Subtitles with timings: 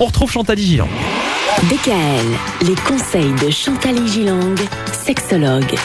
[0.00, 0.88] On retrouve Chantal Gilang.
[1.70, 4.56] DKL, les conseils de Chantal Gilang,
[4.92, 5.78] sexologue.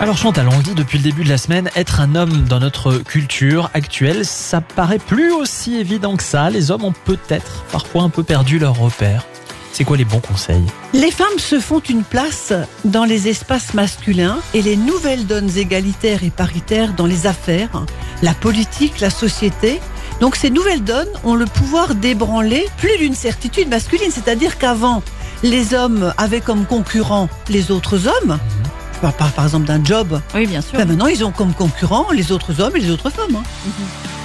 [0.00, 2.60] Alors Chantal, on le dit depuis le début de la semaine, être un homme dans
[2.60, 6.50] notre culture actuelle, ça paraît plus aussi évident que ça.
[6.50, 9.24] Les hommes ont peut-être parfois un peu perdu leur repère.
[9.72, 10.66] C'est quoi les bons conseils?
[10.92, 12.52] Les femmes se font une place
[12.84, 17.84] dans les espaces masculins et les nouvelles donnes égalitaires et paritaires dans les affaires,
[18.22, 19.80] la politique, la société.
[20.20, 25.02] Donc ces nouvelles donnes ont le pouvoir d'ébranler plus d'une certitude masculine, c'est-à-dire qu'avant,
[25.42, 28.38] les hommes avaient comme concurrents les autres hommes.
[28.94, 30.20] Je parle par, par exemple d'un job.
[30.34, 30.76] Oui, bien sûr.
[30.76, 33.36] Ben maintenant, ils ont comme concurrents les autres hommes et les autres femmes.
[33.36, 33.42] hein.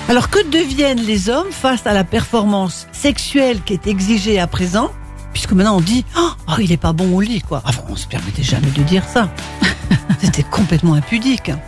[0.10, 4.92] Alors que deviennent les hommes face à la performance sexuelle qui est exigée à présent?
[5.32, 7.62] Puisque maintenant on dit oh, oh, il est pas bon au lit quoi.
[7.66, 9.30] Avant on se permettait jamais de dire ça.
[10.22, 11.50] C'était complètement impudique.
[11.50, 11.60] hein.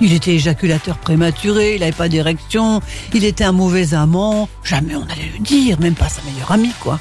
[0.00, 2.80] Il était éjaculateur prématuré, il n'avait pas d'érection,
[3.14, 4.48] il était un mauvais amant.
[4.62, 6.98] Jamais on allait le dire, même pas sa meilleure amie quoi.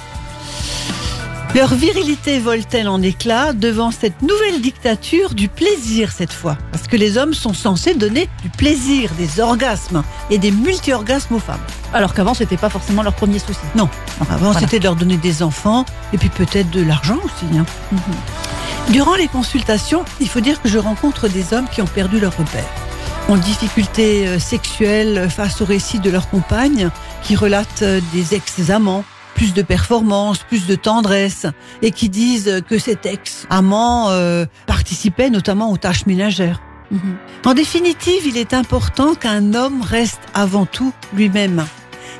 [1.55, 6.57] Leur virilité vole-t-elle en éclats devant cette nouvelle dictature du plaisir cette fois?
[6.71, 11.39] Parce que les hommes sont censés donner du plaisir, des orgasmes et des multi-orgasmes aux
[11.39, 11.61] femmes.
[11.93, 13.59] Alors qu'avant, c'était pas forcément leur premier souci.
[13.75, 13.89] Non,
[14.29, 14.59] avant Voilà.
[14.59, 17.57] c'était de leur donner des enfants et puis peut-être de l'argent aussi.
[17.57, 17.65] hein.
[18.89, 22.35] Durant les consultations, il faut dire que je rencontre des hommes qui ont perdu leur
[22.37, 22.65] repère.
[23.29, 26.89] Ont difficulté euh, sexuelle face au récit de leur compagne
[27.23, 29.03] qui relatent euh, des ex-amants,
[29.35, 31.45] plus de performance, plus de tendresse
[31.81, 36.61] et qui disent que cet ex-amant euh, participait notamment aux tâches ménagères.
[36.89, 37.17] Mhm.
[37.45, 41.65] En définitive, il est important qu'un homme reste avant tout lui-même.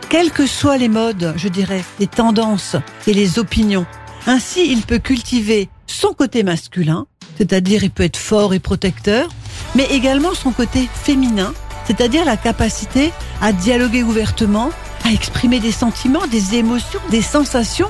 [0.09, 2.75] Quelles que soient les modes, je dirais, les tendances
[3.07, 3.85] et les opinions.
[4.25, 9.29] Ainsi, il peut cultiver son côté masculin, c'est-à-dire il peut être fort et protecteur,
[9.77, 11.53] mais également son côté féminin,
[11.85, 14.71] c'est-à-dire la capacité à dialoguer ouvertement,
[15.05, 17.89] à exprimer des sentiments, des émotions, des sensations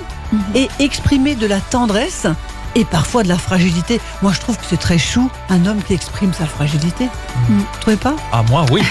[0.54, 2.28] et exprimer de la tendresse
[2.76, 4.02] et parfois de la fragilité.
[4.22, 7.08] Moi, je trouve que c'est très chou, un homme qui exprime sa fragilité.
[7.48, 8.16] Vous trouvez pas?
[8.34, 8.84] Ah moi oui.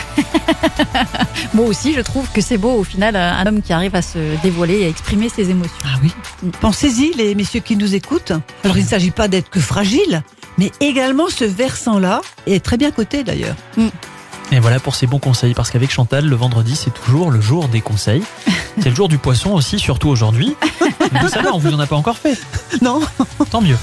[1.54, 4.18] Moi aussi, je trouve que c'est beau, au final, un homme qui arrive à se
[4.42, 5.76] dévoiler et à exprimer ses émotions.
[5.84, 6.10] Ah oui.
[6.60, 8.32] Pensez-y, les messieurs qui nous écoutent.
[8.64, 10.22] Alors, il ne s'agit pas d'être que fragile,
[10.58, 13.56] mais également ce versant-là est très bien coté d'ailleurs.
[14.52, 17.68] Et voilà pour ces bons conseils, parce qu'avec Chantal, le vendredi, c'est toujours le jour
[17.68, 18.22] des conseils.
[18.78, 20.54] C'est le jour du poisson aussi, surtout aujourd'hui.
[21.10, 22.38] Mais Vous savez, on vous en a pas encore fait.
[22.82, 23.00] Non
[23.50, 23.76] Tant mieux.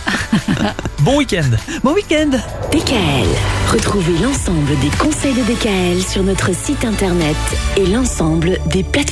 [0.99, 1.49] Bon week-end.
[1.83, 2.29] Bon week-end
[2.71, 3.27] DKL.
[3.71, 7.35] Retrouvez l'ensemble des conseils de DKL sur notre site internet
[7.75, 9.03] et l'ensemble des plateformes.